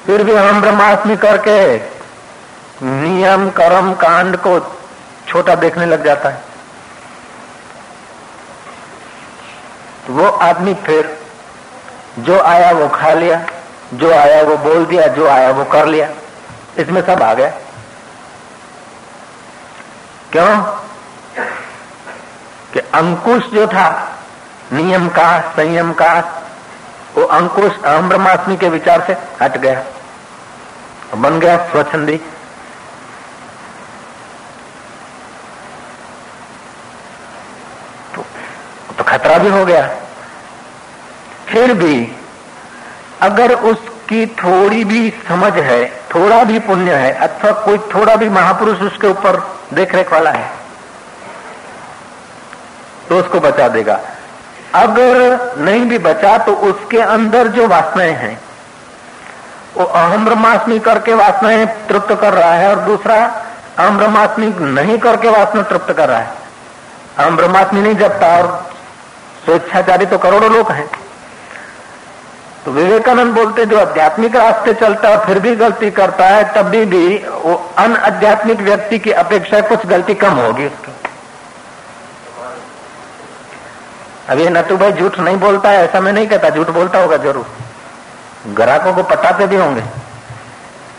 फिर 0.05 0.23
भी 0.23 0.33
हम 0.35 0.61
ब्रह्मास्मि 0.61 1.15
करके 1.17 1.59
नियम, 2.79 3.49
कर्म, 3.49 3.93
कांड 3.95 4.35
को 4.37 4.59
छोटा 5.27 5.55
देखने 5.55 5.85
लग 5.85 6.03
जाता 6.03 6.29
है। 6.29 6.41
तो 10.07 10.13
वो 10.13 10.27
आदमी 10.27 10.73
फिर 10.73 11.19
जो 12.19 12.41
आया 12.41 12.71
वो 12.71 12.87
खा 12.87 13.13
लिया, 13.13 13.45
जो 13.93 14.11
आया 14.11 14.43
वो 14.43 14.57
बोल 14.57 14.85
दिया, 14.85 15.07
जो 15.07 15.27
आया 15.27 15.51
वो 15.51 15.63
कर 15.63 15.85
लिया। 15.85 16.09
इसमें 16.77 17.01
सब 17.01 17.23
आ 17.23 17.33
गया। 17.33 17.49
क्यों? 20.31 20.61
कि 22.73 22.79
अंकुश 22.79 23.43
जो 23.43 23.67
था, 23.67 24.17
नियम 24.73 25.09
का, 25.09 25.41
संयम 25.41 25.93
का, 25.93 26.43
वो 27.15 27.23
अंकुश 27.23 27.71
अहम 27.85 28.09
ब्रह्मास्मि 28.09 28.57
के 28.57 28.69
विचार 28.69 29.03
से 29.07 29.17
हट 29.41 29.57
गया। 29.57 29.83
बन 31.15 31.39
गया 31.39 31.57
स्वच्छंदी 31.57 32.17
तो, 38.15 38.21
तो 38.87 38.95
खतरा 39.07 39.37
भी 39.37 39.49
हो 39.49 39.65
गया। 39.65 39.87
फिर 41.47 41.73
भी 41.73 41.95
अगर 43.21 43.53
उसकी 43.53 44.25
थोड़ी 44.35 44.83
भी 44.85 45.09
समझ 45.27 45.53
है, 45.53 45.85
थोड़ा 46.15 46.43
भी 46.43 46.59
पुण्य 46.61 46.95
है, 46.95 47.11
अथवा 47.13 47.51
कोई 47.61 47.77
थोड़ा 47.93 48.15
भी 48.15 48.29
महापुरुष 48.31 48.81
उसके 48.83 49.07
ऊपर 49.07 49.39
देख 49.73 49.95
रेख 49.95 50.11
वाला 50.13 50.31
है 50.31 50.49
तो 53.09 53.19
उसको 53.19 53.39
बचा 53.39 53.67
देगा। 53.69 53.99
अगर 54.75 55.55
नहीं 55.57 55.85
भी 55.85 55.97
बचा 55.99 56.37
तो 56.37 56.53
उसके 56.69 56.99
अंदर 57.01 57.47
जो 57.47 57.67
वासनाएँ 57.67 58.13
हैं, 58.13 58.39
वो 59.77 59.83
अहम 59.85 60.25
ब्रह्मास्मि 60.25 60.79
करके 60.79 61.13
वासनाएँ 61.13 61.65
तृप्त 61.89 62.13
कर 62.21 62.33
रहा 62.33 62.53
है, 62.53 62.69
और 62.69 62.79
दूसरा 62.81 63.15
अहम 63.77 63.97
ब्रह्मास्मि 63.97 64.47
नहीं 64.61 64.97
करके 64.97 65.29
वासना 65.29 65.61
तृप्त 65.63 65.91
कर 65.93 66.07
रहा 66.09 66.17
है। 66.17 66.31
अहम 67.17 67.37
ब्रह्मास्मि 67.37 67.81
नहीं 67.81 67.95
जपता, 67.95 68.35
और 68.37 68.66
स्वेच्छाचारी 69.47 70.05
तो 70.05 70.17
करोड़ों 70.19 70.51
लोग 70.51 70.71
हैं। 70.71 70.87
तो 72.65 72.71
विवेकानंद 72.71 73.33
बोलते 73.33 73.65
जो 73.65 73.79
आध्यात्मिक 73.79 74.35
रास्ते 74.35 74.73
चलता 74.75 75.09
है, 75.09 75.25
फिर 75.25 75.39
भी 75.39 75.55
गलती 75.55 75.91
करता 75.91 76.25
है 76.25 76.43
तभी 76.53 76.83
भी 76.85 77.17
वो 77.43 77.53
अन 77.77 77.95
आध्यात्मिक 77.97 78.61
व्यक्ति 78.61 78.99
की 78.99 79.11
अपेक्षा 79.21 79.61
कुछ 79.69 79.85
गलती 79.87 80.13
कम 80.15 80.33
होगी 80.35 80.65
उसकी। 80.65 80.91
अब 84.29 84.39
ये 84.39 84.49
नटू 84.49 84.77
भाई 84.77 84.91
झूठ 84.93 85.19
नहीं 85.19 85.37
बोलता 85.37 85.69
है, 85.69 85.83
ऐसा 85.85 85.99
मैं 85.99 86.13
नहीं 86.13 86.27
कहता, 86.27 86.49
झूठ 86.49 86.69
बोलता 86.71 86.99
होगा 86.99 87.17
ज़रूर। 87.19 87.45
ग्राहकों 88.49 88.93
को 88.93 89.03
पटाते 89.05 89.47
भी 89.47 89.55
होंगे। 89.55 89.83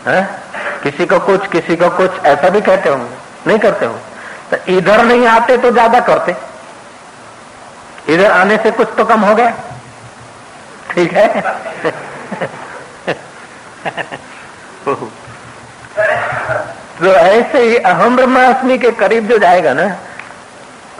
है? 0.07 0.21
किसी 0.83 1.05
को 1.05 1.19
कुछ, 1.21 1.47
किसी 1.47 1.75
को 1.75 1.89
कुछ, 1.97 2.19
ऐसा 2.25 2.49
भी 2.49 2.61
कहते 2.61 2.89
होंगे। 2.89 3.17
नहीं 3.47 3.59
करते 3.59 3.85
हो 3.85 3.99
तो 4.51 4.57
इधर 4.73 5.03
नहीं 5.05 5.27
आते 5.27 5.57
तो 5.57 5.71
ज़्यादा 5.71 5.99
करते। 6.01 6.35
इधर 8.09 8.31
आने 8.31 8.57
से 8.57 8.71
कुछ 8.71 8.87
तो 8.97 9.05
कम 9.05 9.21
हो 9.21 9.35
गया। 9.35 9.49
ठीक 10.93 11.13
है? 11.13 11.27
तो 16.99 17.07
ऐसे 17.07 17.59
ही 17.59 17.75
अहम 17.77 18.15
ब्रह्मास्मि 18.15 18.77
के 18.77 18.91
करीब 18.93 19.27
जो 19.27 19.37
जाएगा 19.37 19.73
ना, 19.73 19.83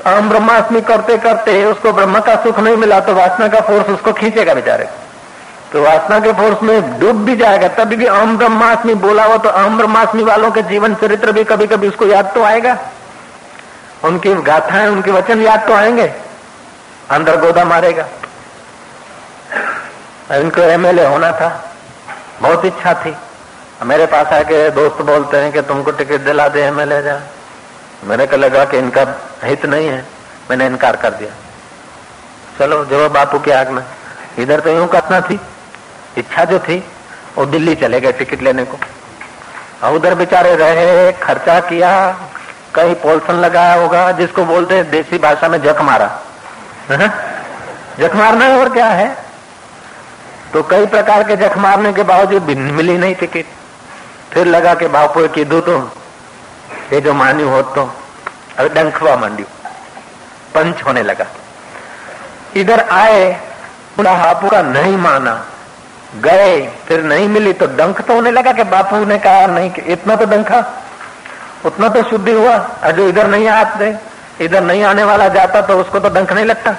अहम 0.05 0.29
ब्रह्मास्मि 0.29 0.81
करते 0.83 1.17
करते 1.17 1.63
उसको 1.65 1.91
ब्रह्म 1.93 2.19
का 2.19 2.35
सुख 2.43 2.59
नहीं 2.59 2.77
मिला 2.77 2.99
तो 2.99 3.13
वासना 3.15 3.47
का 3.47 3.59
फोर्स 3.61 3.89
उसको 3.89 4.13
खींचेगा 4.13 4.53
बेचारे। 4.53 4.87
तो 5.71 5.81
वासना 5.83 6.19
के 6.19 6.31
फोर्स 6.33 6.63
में 6.63 6.99
डूब 6.99 7.25
भी 7.25 7.35
जाएगा, 7.35 7.67
तभी 7.69 7.95
भी 7.95 8.05
अहम 8.05 8.37
ब्रह्मास्मि 8.37 8.93
बोला 9.01 9.25
हो 9.25 9.37
तो 9.37 9.49
अहम 9.49 9.77
ब्रह्मास्मि 9.77 10.23
वालों 10.23 10.51
के 10.51 10.61
जीवन 10.69 10.95
चरित्र 10.95 11.31
भी 11.31 11.43
कभी 11.43 11.67
कभी 11.67 11.87
उसको 11.87 12.05
याद 12.05 12.31
तो 12.35 12.43
आएगा। 12.43 12.77
उनकी 14.05 14.33
गाथाएँ, 14.43 14.87
उनके 14.87 15.11
वचन 15.11 15.41
याद 15.41 15.67
तो 15.67 15.73
आएँगे। 15.73 16.11
अंदर 17.11 17.39
गोदा 17.39 17.65
मारेगा। 17.65 18.07
इनको 20.35 20.61
एमएलए 20.61 21.05
होना 21.05 21.31
था। 21.31 21.73
बहुत 22.41 22.65
इच्छा 22.65 22.93
थी। 22.93 23.15
मेरे 23.83 24.05
पास 24.05 24.27
आके 24.27 24.69
दोस्त 24.69 25.01
बोलते 25.01 25.37
हैं 25.37 25.51
कि 25.51 25.61
तुमको 25.61 25.91
टिकट 25.91 26.21
दिला 26.21 26.47
दे 26.47 26.61
एमएलए 26.61 27.01
जा। 27.03 27.21
मेरे 28.03 28.27
को 28.27 28.37
लगा 28.37 28.65
कि 28.65 28.77
इनका 28.77 29.15
हित 29.43 29.65
नहीं 29.65 29.87
है। 29.87 30.05
मैंने 30.49 30.65
इनकार 30.65 30.95
कर 30.95 31.09
दिया। 31.09 31.31
चलो 32.59 32.85
जो 32.85 33.09
बापू 33.09 33.39
की 33.39 33.51
आग 33.51 33.69
में। 33.69 33.83
इधर 34.39 34.59
तो 34.59 34.69
यूँ 34.69 34.87
कथना 34.87 35.21
थी। 35.21 35.41
इच्छा 36.17 36.45
जो 36.45 36.59
थी, 36.59 36.91
वो 37.37 37.45
दिल्ली 37.45 37.75
चले 37.75 38.01
गए 38.01 38.11
टिकट 38.11 38.41
लेने 38.41 38.63
को। 38.63 38.77
और 39.83 39.93
उधर 39.93 40.15
बेचारे 40.15 40.55
रहे, 40.55 41.11
खर्चा 41.11 41.59
किया, 41.59 42.17
कहीं 42.75 42.95
पोलसन 42.95 43.33
लगाया 43.33 43.73
होगा, 43.73 44.11
जिसको 44.11 44.45
बोलते 44.45 44.75
हैं 44.75 44.89
देसी 44.89 45.17
भाषा 45.17 45.47
में 45.47 45.61
जख 45.61 45.81
मारा। 45.81 46.19
जख 46.89 48.15
मारना 48.15 48.45
और 48.57 48.69
क्या 48.73 48.85
है? 48.87 49.07
तो 50.53 50.61
कई 50.63 50.85
प्रकार 50.87 51.23
के 51.23 51.35
जख 51.37 51.57
मारने 51.57 51.91
के 51.93 52.03
बावजूद 52.03 52.43
मिली 52.71 52.97
नहीं 52.97 53.15
टिकट। 53.15 53.45
फिर 54.31 54.47
लगा 54.47 54.73
के 54.73 54.87
बापू 54.87 55.27
कीधु 55.27 55.59
तो 55.61 55.77
ये 56.93 57.01
जो 57.01 57.13
मान्यू 57.13 57.49
हो 57.49 57.61
तो 57.75 57.83
अभी 58.57 58.69
डंखवा 58.69 59.15
मांड्यू 59.15 59.45
पंच 60.55 60.83
होने 60.83 61.03
लगा। 61.03 61.25
इधर 62.55 62.79
आए 62.91 63.31
हापू 63.99 64.49
का 64.49 64.61
नहीं 64.61 64.97
माना। 64.97 65.33
गए, 66.15 66.59
फिर 66.87 67.03
नहीं 67.03 67.27
मिली 67.27 67.53
तो 67.53 67.65
डंक 67.77 68.01
तो 68.01 68.13
होने 68.13 68.31
लगा 68.31 68.51
कि 68.51 68.63
बापू 68.65 69.03
ने 69.05 69.17
कहा, 69.19 69.45
नहीं 69.47 69.69
कि 69.71 69.81
इतना 69.93 70.15
तो 70.15 70.25
डंखा, 70.25 70.59
उतना 71.65 71.89
तो 71.89 72.03
शुद्धि 72.03 72.31
हुआ 72.31 72.55
और 72.57 72.91
जो 72.91 73.07
इधर 73.07 73.27
नहीं 73.27 73.47
आते। 73.47 73.91
इधर 74.41 74.63
नहीं 74.63 74.83
आने 74.83 75.03
वाला 75.03 75.27
जाता 75.27 75.61
तो 75.61 75.79
उसको 75.81 75.99
तो 75.99 76.09
डंक 76.09 76.33
नहीं 76.33 76.45
लगता। 76.45 76.75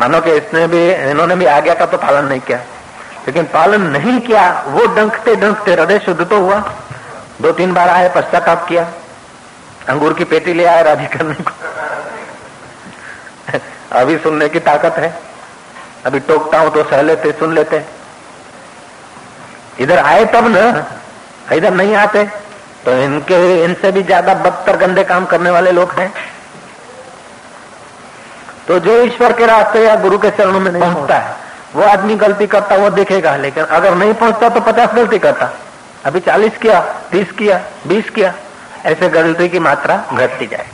मानो 0.00 0.20
कि 0.20 0.30
इसने 0.30 0.66
भी, 0.66 0.92
इन्होंने 0.92 1.36
भी 1.36 1.44
आज्ञा 1.44 1.74
का 1.74 1.86
तो 1.86 1.96
पालन 1.96 2.24
नहीं 2.24 2.40
किया। 2.40 2.58
लेकिन 3.26 3.44
पालन 3.44 3.82
नहीं 3.82 4.20
किया, 4.20 4.64
वो 4.66 4.86
डंकते 4.86 5.36
डंकते 5.36 5.72
हृदय 5.72 5.98
शुद्ध 5.98 6.26
तो 6.26 6.38
हुआ। 6.38 6.58
दो 7.40 7.52
तीन 7.52 7.74
बार 7.74 7.88
आए, 7.88 8.08
पश्चाताप 8.08 8.68
किया। 8.68 8.88
अंगूर 9.88 10.14
की 10.14 10.24
पेटी 10.24 10.54
ले 10.54 10.64
आए 10.64 10.82
राज़ी 10.82 11.06
करने 11.06 11.34
को। 11.34 11.52
अभी 13.92 14.18
सुनने 14.18 14.48
की 14.48 14.60
ताकत 14.60 14.98
है। 14.98 15.18
अभी 16.06 16.20
टोकता 16.20 16.58
हूँ 16.58 16.72
तो 16.74 16.84
सह 16.84 17.02
लेते, 17.02 17.32
सुन 17.32 17.54
लेते। 17.54 17.84
इधर 19.78 19.98
आए 19.98 20.24
तब 20.24 20.44
न, 20.48 20.84
इधर 21.52 21.74
नहीं 21.74 21.94
आते। 21.94 22.28
तो 22.84 22.92
इनके 22.98 23.36
इनसे 23.64 23.90
भी 23.92 24.02
ज़्यादा 24.02 24.34
बदतर 24.36 24.76
गंदे 24.76 25.04
काम 25.04 25.24
करने 25.26 25.50
वाले 25.50 25.72
लोग 25.72 25.92
हैं। 25.92 26.12
तो 28.68 28.78
जो 28.78 29.00
ईश्वर 29.02 29.32
के 29.32 29.46
रास्ते 29.46 29.84
या 29.84 29.94
गुरु 29.96 30.18
के 30.18 30.30
चरणों 30.30 30.60
में 30.60 30.70
नहीं 30.72 30.82
पहुँचता 30.82 31.18
है 31.18 31.34
वो 31.74 31.82
आदमी 31.84 32.14
गलती 32.16 32.46
करता 32.46 32.76
वो 32.76 32.90
दिखेगा 32.90 33.36
लेकिन 33.36 33.64
अगर 33.66 33.94
नहीं 33.94 34.14
पहुँचता 34.14 34.48
तो 34.48 34.60
पचास 34.62 34.94
गलती 34.94 35.18
करता। 35.18 35.50
अभी 36.04 36.20
चालीस 36.20 36.56
किया 36.58 36.80
तीस 37.10 37.32
किया 37.38 37.60
बीस 37.86 38.10
किया 38.10 38.32
ऐसे 38.86 39.08
गलती 39.10 39.48
की 39.48 39.58
मात्रा 39.60 39.96
घटती 40.12 40.46
जाए। 40.46 40.66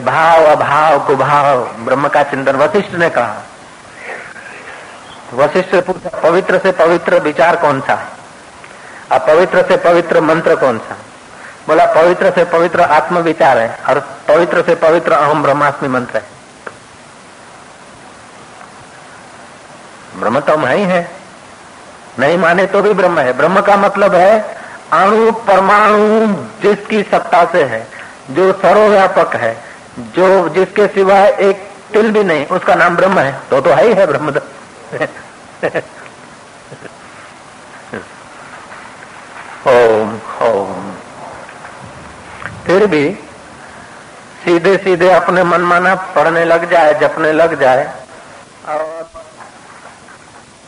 भाव 0.00 0.44
अभाव 0.46 0.98
कुभाव 1.06 1.58
ब्रह्म 1.84 2.08
का 2.08 2.22
चिंतन 2.24 2.56
वशिष्ठ 2.56 2.94
ने 2.94 3.08
कहा। 3.10 3.42
वशिष्ठ 5.34 5.74
पूछा 5.86 6.20
पवित्र 6.20 6.58
से 6.58 6.72
पवित्र 6.74 7.18
विचार 7.22 7.56
कौन 7.56 7.80
सा? 7.80 7.94
है 7.94 8.15
अपवित्र 9.12 9.62
से 9.62 9.76
पवित्र 9.76 10.20
मंत्र 10.20 10.56
कौन 10.56 10.78
सा? 10.78 10.96
बोला, 11.68 11.86
पवित्र 11.86 12.30
से 12.30 12.44
पवित्र 12.44 12.80
आत्म 12.80 13.18
विचार 13.18 13.58
है 13.58 13.78
और 13.88 13.98
पवित्र 14.28 14.62
से 14.62 14.74
पवित्र 14.74 15.12
अहम 15.12 15.42
ब्रह्मास्मि 15.42 15.88
मंत्र 15.88 16.16
है। 16.16 16.24
ब्रह्म 20.16 20.40
तो 20.40 20.52
हम 20.52 20.66
ही 20.66 20.82
है 20.82 21.16
नहीं 22.18 22.38
माने 22.38 22.66
तो 22.66 22.82
भी 22.82 22.92
ब्रह्म 22.92 23.18
है। 23.18 23.32
ब्रह्म 23.32 23.60
का 23.60 23.76
मतलब 23.76 24.14
है, 24.14 24.56
अणु 24.92 25.32
परमाणु 25.32 26.26
जिसकी 26.62 27.02
सत्ता 27.02 27.44
से 27.44 27.64
है, 27.64 27.88
जो 28.30 28.52
सर्वव्यापक 28.52 29.36
है, 29.36 29.64
जो 29.98 30.48
जिसके 30.48 30.86
सिवाय 30.86 31.36
एक 31.40 31.70
तिल 31.92 32.10
भी 32.10 32.24
नहीं, 32.24 32.46
उसका 32.46 32.74
नाम 32.74 32.96
ब्रह्म 32.96 33.18
है। 33.18 33.40
तो 33.50 33.60
तो 33.60 33.70
है 33.70 33.86
ही 33.86 33.94
है 33.94 34.06
ब्रह्म 34.06 34.30
फिर 42.76 42.86
भी 42.86 43.10
सीधे 44.44 44.76
सीधे 44.76 45.10
अपने 45.10 45.42
मन 45.42 45.60
माना 45.60 45.94
पढ़ने 46.14 46.44
लग 46.44 46.68
जाए, 46.70 46.92
जपने 46.94 47.32
लग 47.32 47.54
जाए। 47.60 47.84
और 48.68 49.08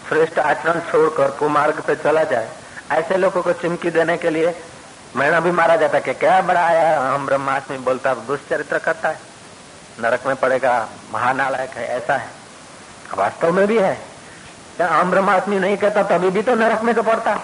श्रेष्ठ 0.08 0.38
आचरण 0.38 0.80
छोड़कर 0.80 1.30
कुमार्ग 1.30 1.80
पे 1.80 1.96
चला 1.96 2.22
जाए। 2.24 2.48
ऐसे 2.92 3.16
लोगों 3.16 3.42
को 3.42 3.52
चिमकी 3.52 3.90
देने 3.90 4.16
के 4.16 4.30
लिए 4.30 4.54
मैना 5.16 5.40
भी 5.40 5.50
मारा 5.50 5.76
जाता 5.76 5.98
कि 5.98 6.14
क्या 6.14 6.40
बड़ा 6.42 6.64
आया 6.66 7.00
हम 7.00 7.26
ब्रह्माष्टमी 7.26 7.78
बोलता, 7.78 8.14
दुष्चरित्र 8.14 8.78
करता 8.78 9.08
है। 9.08 9.20
नरक 10.00 10.26
में 10.26 10.36
पड़ेगा, 10.36 10.74
महानालायक 11.14 11.70
है, 11.70 11.88
ऐसा 11.96 12.16
है। 12.16 12.28
वास्तव 13.18 13.52
में 13.52 13.66
भी 13.66 13.78
है। 13.78 13.96
हम 14.82 15.10
ब्रह्माष्टमी 15.10 15.58
नहीं 15.58 15.76
कहता, 15.76 16.02
तभी 16.08 16.30
भी 16.30 16.42
तो 16.42 16.54
नरक 16.54 16.82
में 16.82 16.94
तो 16.94 17.02
पड़ता। 17.02 17.38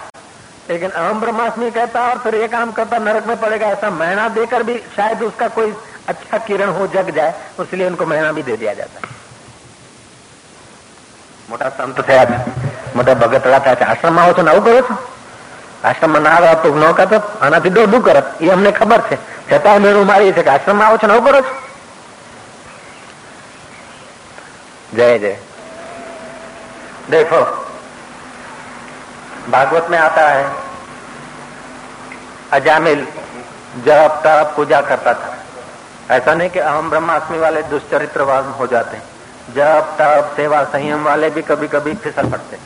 लेकिन 0.68 0.90
आम 0.98 1.20
ब्रह्माष्टमी 1.20 1.70
कहता 1.70 2.08
और 2.08 2.18
फिर 2.18 2.34
ये 2.34 2.48
काम 2.48 2.72
करता 2.72 2.98
नरक 3.00 3.26
में 3.26 3.36
पड़ेगा 3.36 3.66
ऐसा 3.68 3.90
महीना 3.92 4.28
देकर 4.30 4.62
भी 4.62 4.76
शायद 4.96 5.22
उसका 5.22 5.48
कोई 5.50 5.72
अच्छा 6.08 6.38
किरण 6.46 6.68
हो 6.72 6.86
जग 6.88 7.10
जाए 7.14 7.34
इसलिए 7.60 7.86
उनको 7.86 8.06
महीना 8.06 8.32
भी 8.32 8.42
दे 8.42 8.56
दिया 8.56 8.74
जाता 8.74 8.98
है 8.98 9.18
મોટા 11.48 11.70
સંત 11.70 12.02
થયા 12.02 12.24
મોટા 12.94 13.14
ભગત 13.14 13.44
થયા 13.46 13.86
આશ્રમમાં 13.86 14.22
આવો 14.22 14.34
છો 14.34 14.42
ને 14.42 14.50
આવું 14.50 14.64
કરો 14.64 14.82
છો 14.82 14.94
આશ્રમમાં 15.84 16.22
ના 16.22 16.34
આવે 16.36 16.52
તો 16.62 16.68
ન 16.72 16.84
કરતો 16.94 17.18
આનાથી 17.40 17.72
દોડું 17.72 18.02
કરત 18.02 18.26
એ 18.40 18.50
અમને 18.50 18.70
ખબર 18.72 19.00
છે 19.08 19.18
છતાં 19.48 19.82
મેળું 19.82 20.06
મારી 20.06 20.32
છે 20.32 20.42
કે 20.42 20.50
આશ્રમમાં 20.50 20.86
આવો 20.86 21.00
છો 21.00 21.06
ને 21.06 21.14
આવું 21.14 21.26
કરો 21.28 21.40
છો 21.40 21.58
जय 24.92 25.18
जय 25.18 25.36
देखो 27.10 27.40
भागवत 29.49 29.87
में 29.89 29.97
आता 29.97 30.27
है। 30.29 30.51
अजामिल 32.51 33.07
जब 33.85 34.21
तब 34.23 34.53
पूजा 34.55 34.81
करता 34.81 35.13
था। 35.13 35.37
ऐसा 36.11 36.33
नहीं 36.33 36.49
कि 36.49 36.59
अहम 36.59 36.89
ब्रह्मास्मि 36.89 37.37
वाले 37.37 37.61
दुष्चरित्रवाद 37.63 38.45
हो 38.45 38.67
जाते। 38.67 38.97
हैं 38.97 39.03
जब 39.55 39.97
तब 39.97 40.35
सेवा 40.35 40.63
संयम 40.63 41.03
वाले 41.03 41.29
भी 41.29 41.41
कभी 41.41 41.67
कभी 41.67 41.93
फिसल 41.93 42.29
पड़ते। 42.29 42.57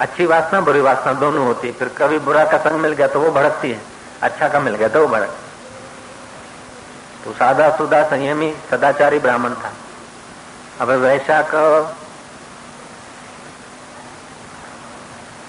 अच्छी 0.00 0.26
वासना, 0.26 0.60
बुरी 0.60 0.80
वासना 0.80 1.12
दोनों 1.12 1.46
होती 1.46 1.68
है। 1.68 1.74
फिर 1.74 1.88
कभी 1.88 2.18
बुरा 2.18 2.44
का 2.44 2.58
संग 2.58 2.72
मिल 2.72 2.92
गया 2.92 3.06
तो 3.06 3.20
वो 3.20 3.30
भड़कती 3.30 3.70
है। 3.70 3.80
अच्छा 4.22 4.48
का 4.48 4.60
मिल 4.60 4.74
गया 4.74 4.88
तो 4.88 5.00
वो 5.00 5.08
भड़क। 5.08 5.36
तो 7.24 7.32
सादा 7.32 7.76
सुदा 7.76 8.02
संयमी, 8.02 8.54
सदाचारी 8.70 9.18
ब्राह्मण 9.18 9.54
था। 9.54 9.72
अब 10.80 10.90
वैशाख 10.90 11.54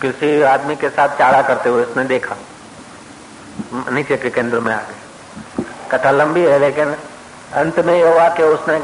किसी 0.02 0.42
आदमी 0.42 0.76
के 0.76 0.90
साथ 0.90 1.18
चाड़ा 1.18 1.42
करते 1.42 1.70
हुए 1.70 1.84
उसने 1.84 2.04
देखा। 2.04 2.36
नीचे 3.92 4.18
के 4.18 4.30
केंद्र 4.30 4.60
में 4.60 4.74
आ 4.74 4.78
गए 4.78 5.64
कथा 5.92 6.12
लंबी 6.12 6.42
है, 6.42 6.60
लेकिन 6.60 6.96
अंत 7.54 7.80
में 7.80 7.94
यह 7.94 8.14
हुआ 8.14 8.30
कि 8.30 8.44
उसने 8.44 8.78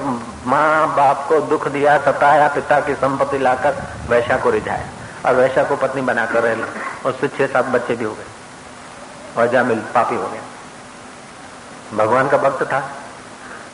माँ 0.50 0.95
बाप 0.95 1.25
को 1.29 1.39
दुख 1.41 1.67
दिया, 1.67 1.98
सताया, 1.98 2.48
पिता 2.48 2.79
की 2.79 2.93
संपत्ति 2.95 3.38
लाकर 3.38 3.84
वैशा 4.10 4.38
को 4.38 4.50
रिझाया 4.50 4.89
और 5.25 5.36
वैशा 5.36 5.63
को 5.63 5.75
पत्नी 5.75 6.01
बनाकर 6.01 6.43
रह 6.43 7.10
उससे 7.10 7.27
छह 7.27 7.48
सात 7.48 7.65
बच्चे 7.65 7.95
भी 7.95 8.05
हो 8.05 8.13
गए। 8.13 8.34
और 9.38 9.48
जामिल 9.48 9.79
पापी 9.79 10.15
हो 10.15 10.27
गया। 10.27 10.41
भगवान 11.98 12.29
का 12.29 12.38
भक्त 12.38 12.63
था। 12.63 12.91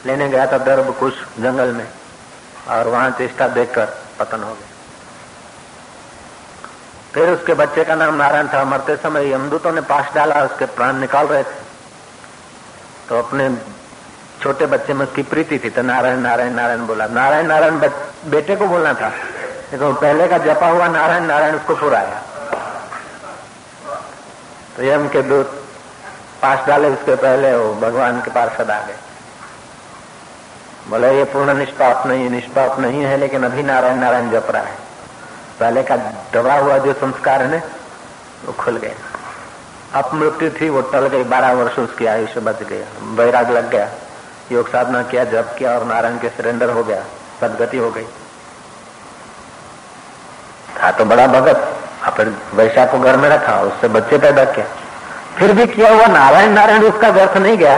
लेने 0.06 0.30
गया 0.30 0.52
था 0.52 0.58
दर्भ 0.58 0.96
कुछ 1.00 1.14
जंगल 1.40 1.72
में 1.72 1.88
और 2.68 2.88
वहाँ 2.88 3.12
चेष्टा 3.12 3.48
देखकर 3.48 3.86
पतन 4.20 4.44
हो 4.44 4.54
गया। 4.54 4.71
फिर 7.14 7.30
उसके 7.30 7.54
बच्चे 7.54 7.84
का 7.84 7.96
नाम 7.96 8.16
नारायण 8.16 8.48
था। 8.48 8.64
मरते 8.66 8.96
समय 8.98 9.32
यमदूतों 9.32 9.72
ने 9.72 9.82
पास 9.84 10.14
डाला, 10.16 10.44
उसके 10.44 10.66
प्राण 10.68 11.00
निकाल 11.00 11.28
रहे 11.28 11.44
थे। 11.44 11.60
तो 13.10 13.18
अपने 13.18 13.50
छोटे 14.42 14.66
बच्चे 14.66 14.94
में 14.94 15.06
उसकी 15.06 15.24
प्रीति 15.24 15.58
थी 15.60 15.70
तो 15.70 15.82
नारायण 15.84 16.20
नारायण 16.20 16.54
नारायण 16.54 16.86
बोला, 16.88 17.08
नारायण 17.10 17.48
नारायण 17.48 17.80
बेटे 18.26 18.56
को 18.56 18.68
बोलना 18.68 18.94
था। 18.94 19.10
लेकिन 19.72 19.94
पहले 19.96 20.28
का 20.28 20.38
जपा 20.40 20.68
हुआ 20.68 20.88
नारायण 20.90 21.24
नारायण, 21.24 21.56
उसको 21.56 21.76
फुराया 21.76 22.22
तो 24.78 24.84
यम 24.84 25.08
के 25.08 25.22
दूत 25.22 25.48
पास 26.42 26.68
डाले, 26.68 26.90
उसके 26.90 27.16
पहले 27.18 27.56
वो 27.56 27.74
भगवान 27.76 28.22
के 28.22 28.32
पार्षद 28.32 28.72
आ 28.72 28.80
गए। 28.80 28.96
बोले, 30.90 31.18
ये 31.18 31.24
पूर्ण 31.26 31.54
निष्पाप 31.54 32.08
नहीं 32.08 32.30
निष्पाप 32.30 32.80
नहीं 32.80 33.04
है, 33.04 33.18
लेकिन 33.18 33.44
अभी 33.44 33.64
नारायण 33.64 34.00
नारायण 34.00 34.32
जप 34.32 34.48
रहा 34.50 34.64
है। 34.64 34.81
पहले 35.62 35.84
का 35.84 35.96
दबा 36.34 36.54
हुआ 36.56 36.78
जो 36.80 36.94
संस्कार 36.96 37.42
है 37.46 37.64
वो 38.46 38.54
खुल 38.60 38.78
गए 38.78 38.96
अब 39.94 40.14
मृत्यु 40.14 40.50
थी, 40.52 40.70
वो 40.70 40.82
टल 40.84 41.08
गई, 41.08 41.24
बारह 41.26 41.52
वर्ष 41.54 41.80
उसकी 41.80 42.06
आयुष्य 42.08 42.40
बच 42.42 42.64
गया, 42.64 42.86
बैराग 43.16 43.50
लग 43.52 43.70
गया। 43.70 43.88
योग 44.52 44.70
साधना 44.70 45.02
किया, 45.04 45.24
जप 45.26 45.56
किया 45.58 45.72
और 45.72 45.86
नारायण 45.86 46.18
के 46.20 46.30
सरेंडर 46.32 46.70
हो 46.70 46.84
गया, 46.84 47.04
सदगति 47.42 47.78
हो 47.78 47.90
गई। 47.92 48.06
था 50.78 50.92
तो 50.92 51.06
बड़ा 51.06 51.28
भगत 51.30 51.68
फिर 52.08 52.34
वैशा 52.56 52.86
को 52.86 53.00
घर 53.00 53.18
में 53.18 53.28
रखा, 53.30 53.60
उससे 53.64 53.88
बच्चे 53.90 54.18
पैदा 54.18 54.44
किया 54.46 54.66
फिर 55.38 55.52
भी 55.54 55.66
किया 55.68 55.92
हुआ 55.92 56.06
नारायण 56.08 56.52
नारायण 56.54 56.84
उसका 56.84 57.10
व्यर्थ 57.10 57.38
नहीं 57.38 57.58
गया 57.58 57.78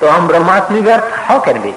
तो 0.00 0.08
हम 0.08 0.28
ब्रह्मास्मि 0.28 0.80
व्यर्थ 0.80 1.18
हाउ 1.20 1.40
कैन 1.44 1.60
बी 1.62 1.74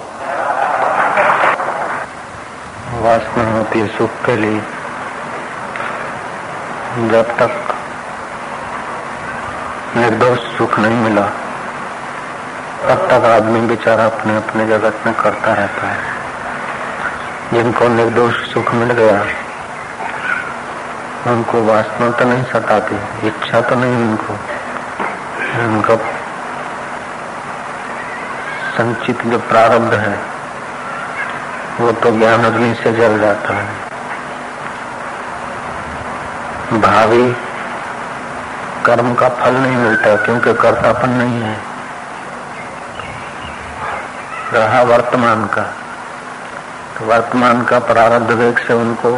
वासना 3.02 3.44
होती 3.52 3.80
है 3.80 3.88
सुख 3.98 4.24
के 4.26 4.36
लिए। 4.38 4.62
जब 6.94 7.38
तक 7.38 7.76
निर्दोष 9.98 10.40
सुख 10.40 10.80
नहीं 10.80 10.96
मिला, 10.96 11.22
तब 12.84 13.08
तक 13.08 13.26
आदमी 13.26 13.62
बेचारा 13.62 14.06
अपने 14.06 14.38
अपने 14.38 14.68
जगत 14.68 14.96
में 15.06 15.16
करता 15.16 15.54
रहता 15.54 15.88
है। 15.88 16.00
जिनको 17.54 17.88
निर्दोष 17.88 18.54
सुख 18.54 18.74
मिल 18.74 18.92
गया, 18.92 19.26
उनको 21.32 21.64
वासना 21.64 22.10
तो 22.10 22.26
नहीं 22.26 22.44
सताती, 22.44 23.28
इच्छा 23.28 23.62
तो 23.62 23.76
नहीं 23.76 23.96
उनको। 23.96 24.34
उनका 25.64 25.96
संचित 28.78 29.22
जो 29.22 29.40
प्रारब्ध 29.40 29.94
है, 29.94 30.20
वो 31.80 31.92
तो 31.92 32.12
ज्ञान 32.12 32.46
अग्नि 32.46 32.76
से 32.76 32.94
जल 32.94 33.20
जाता 33.20 33.54
है। 33.54 33.93
भावी 36.82 37.36
कर्म 38.86 39.14
का 39.14 39.30
फल 39.30 39.54
नहीं 39.54 39.76
मिलता, 39.76 40.16
क्योंकि 40.16 40.54
कर्तापन 40.54 41.10
नहीं 41.10 41.42
है। 41.42 41.58
रहा 44.54 44.82
वर्तमान 44.82 45.46
का। 45.46 45.62
तो 46.98 47.06
वर्तमान 47.06 47.64
का 47.64 47.80
प्रारब्ध 47.80 48.32
वेग 48.32 48.58
से 48.58 48.74
उनको, 48.74 49.12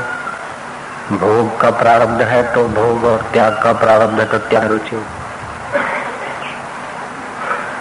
भोग 1.12 1.60
का 1.60 1.72
प्रारब्ध 1.72 2.22
है 2.22 2.54
तो 2.54 2.68
भोग 2.68 3.04
और 3.06 3.30
त्याग 3.34 3.64
का 3.64 3.74
प्रारब्ध 3.74 4.20
है 4.20 4.26
तो 4.26 4.38
त्याग 4.38 4.66
रुचि। 4.66 5.06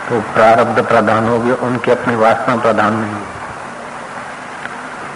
तो 0.09 0.21
प्रारब्ध 0.21 0.85
प्रधान 0.85 1.29
होगी, 1.29 1.51
उनकी 1.51 1.91
अपनी 1.91 2.17
वासना 2.17 2.57
प्रधान 2.57 2.93
नहीं। 2.93 3.23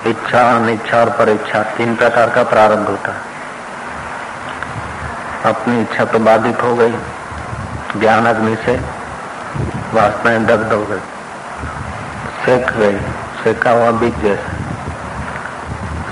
इच्छा, 0.06 0.56
अनिच्छा 0.56 1.00
और 1.00 1.10
परीक्षा, 1.10 1.62
तीन 1.62 1.96
प्रकार 1.96 2.30
का 2.30 2.42
प्रारंभ 2.42 2.88
होता 2.88 3.12
है। 3.12 3.37
अपनी 5.48 5.80
इच्छा 5.80 6.04
तो 6.04 6.18
बाधित 6.18 6.62
हो 6.62 6.74
गई। 6.74 6.90
ज्ञान 7.96 8.26
अग्नि 8.26 8.56
से 8.56 8.72
वासनाएँ 9.94 10.44
दग्ध 10.44 10.72
हो 10.72 10.84
गई। 10.84 10.98
सेक 12.44 12.70
गई। 12.70 12.98
सेका 13.44 13.70
हुआ 13.70 13.90
बीज 13.90 14.16
जैसे। 14.16 14.58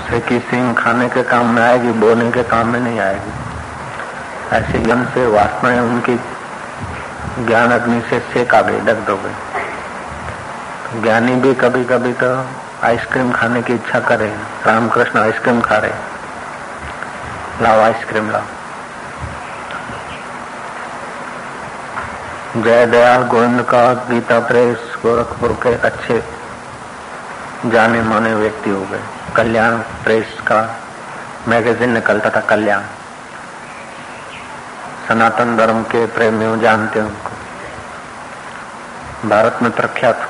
सेकी 0.09 0.39
सिंह 0.39 0.73
खाने 0.73 1.09
के 1.09 1.23
काम 1.23 1.55
में 1.55 1.63
आएगी, 1.63 1.91
बोने 1.91 2.31
के 2.31 2.43
काम 2.43 2.67
में 2.67 2.79
नहीं 2.79 2.99
आएगी। 2.99 3.31
ऐसे 4.55 4.79
जन 4.79 5.05
से 5.05 5.27
वासनाएँ 5.27 5.79
उनकी 5.79 6.19
ज्ञान 7.45 7.71
अग्नि 7.71 8.01
से 8.09 8.19
सेक 8.19 8.55
गई, 8.55 8.79
दग्ध 8.79 9.09
हो 9.09 9.17
गई। 9.17 9.35
ज्ञानी 11.01 11.35
भी 11.35 11.53
कभी 11.53 11.83
कभी 11.83 12.13
तो 12.13 12.45
आइसक्रीम 12.83 13.31
खाने 13.31 13.61
की 13.61 13.73
इच्छा 13.73 13.99
करे। 13.99 14.37
रामकृष्ण 14.67 15.19
आइसक्रीम 15.19 15.61
खा 15.61 15.75
रहे। 15.75 15.91
लाओ 17.61 17.79
आइसक्रीम 17.79 18.31
लाओ। 18.31 18.41
जय 22.57 22.85
दयाल 22.85 23.23
गोविंद 23.23 23.61
का 23.61 23.93
गीता 23.93 24.39
प्रेस 24.39 24.77
गोरखपुर 25.01 25.51
के 25.51 25.73
अच्छे 25.75 26.23
जाने 27.65 28.01
माने 28.01 28.33
व्यक्ति 28.35 28.69
हो 28.69 28.81
गए। 28.81 29.01
कल्याण 29.35 29.77
प्रेस 29.77 30.39
का 30.47 30.59
मैगजीन 31.47 31.89
निकलता 31.89 32.29
था 32.29 32.39
कल्याण। 32.39 32.81
सनातन 35.07 35.57
धर्म 35.57 35.83
के 35.83 36.05
प्रेमियों 36.05 36.59
जानते 36.59 37.01
उनको। 37.01 37.31
भारत 39.29 39.59
में 39.61 39.71
प्रख्यात 39.71 40.27